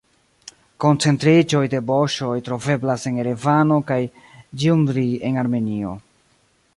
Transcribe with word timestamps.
Koncentriĝoj 0.83 1.61
de 1.73 1.81
boŝoj 1.91 2.31
troveblas 2.47 3.05
en 3.11 3.21
Erevano 3.25 3.79
kaj 3.91 4.01
Gjumri 4.63 5.07
en 5.31 5.41
Armenio. 5.47 5.97